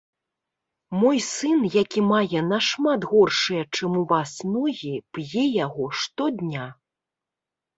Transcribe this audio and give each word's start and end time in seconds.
Мой 1.01 1.17
сын, 1.31 1.59
які 1.81 2.01
мае 2.13 2.39
нашмат 2.53 3.01
горшыя 3.11 3.63
чым 3.75 3.91
у 4.01 4.01
вас 4.13 4.31
ногі, 4.55 4.95
п'е 5.19 5.43
яго 5.65 5.85
штодня. 6.03 6.65